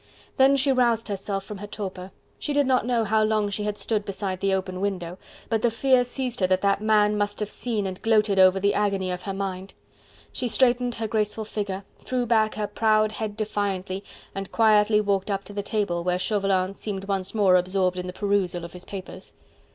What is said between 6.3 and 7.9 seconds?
her that that man must have seen